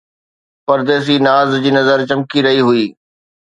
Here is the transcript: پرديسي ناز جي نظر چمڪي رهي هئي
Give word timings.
پرديسي 0.65 1.15
ناز 1.27 1.49
جي 1.63 1.71
نظر 1.77 1.97
چمڪي 2.09 2.39
رهي 2.45 2.61
هئي 2.67 2.85